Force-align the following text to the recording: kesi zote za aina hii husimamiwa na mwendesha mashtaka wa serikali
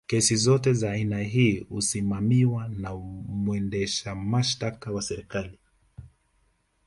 kesi 0.07 0.35
zote 0.35 0.73
za 0.73 0.91
aina 0.91 1.19
hii 1.19 1.59
husimamiwa 1.59 2.67
na 2.67 2.95
mwendesha 2.95 4.15
mashtaka 4.15 4.91
wa 4.91 5.01
serikali 5.01 5.59